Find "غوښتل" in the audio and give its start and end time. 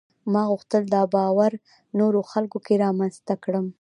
0.51-0.83